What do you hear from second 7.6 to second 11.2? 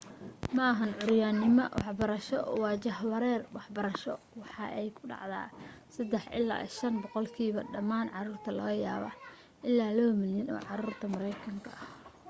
dhammaan caruurta laga yaaba ilaa 2 milyan oo caruurta